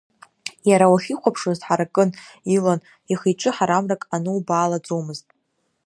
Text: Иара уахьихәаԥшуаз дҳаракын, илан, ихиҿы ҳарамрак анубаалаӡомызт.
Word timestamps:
Иара 0.69 0.85
уахьихәаԥшуаз 0.91 1.57
дҳаракын, 1.61 2.09
илан, 2.55 2.79
ихиҿы 3.11 3.49
ҳарамрак 3.55 4.01
анубаалаӡомызт. 4.15 5.27